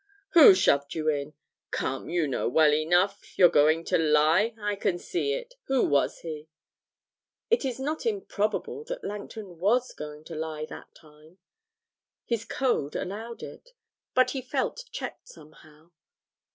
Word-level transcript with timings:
'Who 0.31 0.55
shoved 0.55 0.95
you 0.95 1.07
in? 1.09 1.35
Come, 1.69 2.09
you 2.09 2.25
know 2.25 2.49
well 2.49 2.73
enough; 2.73 3.37
you're 3.37 3.49
going 3.49 3.83
to 3.85 3.99
lie, 3.99 4.55
I 4.59 4.75
can 4.75 4.97
see. 4.97 5.45
Who 5.65 5.83
was 5.87 6.21
he?' 6.21 6.49
It 7.51 7.65
is 7.65 7.79
not 7.79 8.07
improbable 8.07 8.83
that 8.85 9.03
Langton 9.03 9.59
was 9.59 9.93
going 9.93 10.23
to 10.23 10.33
lie 10.33 10.65
that 10.65 10.95
time 10.95 11.37
his 12.25 12.45
code 12.45 12.95
allowed 12.95 13.43
it 13.43 13.73
but 14.15 14.31
he 14.31 14.41
felt 14.41 14.85
checked 14.91 15.27
somehow. 15.29 15.91